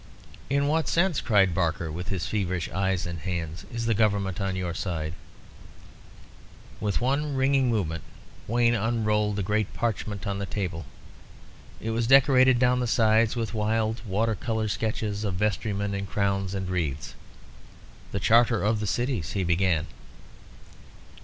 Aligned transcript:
"In 0.49 0.65
what 0.67 0.87
sense," 0.87 1.21
cried 1.21 1.53
Barker, 1.53 1.91
with 1.91 2.07
his 2.07 2.25
feverish 2.25 2.67
eyes 2.71 3.05
and 3.05 3.19
hands, 3.19 3.65
"is 3.71 3.85
the 3.85 3.93
Government 3.93 4.41
on 4.41 4.55
your 4.55 4.73
side?" 4.73 5.13
With 6.79 6.99
one 6.99 7.35
ringing 7.35 7.69
movement 7.69 8.03
Wayne 8.47 8.73
unrolled 8.73 9.37
a 9.37 9.43
great 9.43 9.71
parchment 9.75 10.25
on 10.25 10.39
the 10.39 10.47
table. 10.47 10.87
It 11.79 11.91
was 11.91 12.07
decorated 12.07 12.57
down 12.57 12.79
the 12.79 12.87
sides 12.87 13.35
with 13.35 13.53
wild 13.53 14.03
water 14.03 14.33
colour 14.33 14.67
sketches 14.67 15.23
of 15.23 15.35
vestrymen 15.35 15.93
in 15.93 16.07
crowns 16.07 16.55
and 16.55 16.67
wreaths. 16.67 17.13
"The 18.11 18.19
Charter 18.19 18.63
of 18.63 18.79
the 18.79 18.87
Cities," 18.87 19.33
he 19.33 19.43
began. 19.43 19.85